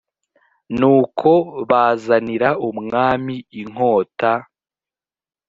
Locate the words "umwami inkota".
2.67-4.31